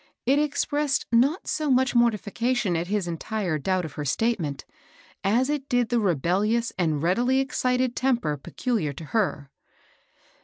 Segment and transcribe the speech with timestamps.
[0.25, 4.65] It expressed not so much mortification at his entire doubt of her statement,
[5.23, 9.51] as it did the rebellious and readily excited temper peculiar to her.